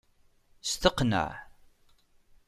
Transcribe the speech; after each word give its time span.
Steqneε! 0.69 1.27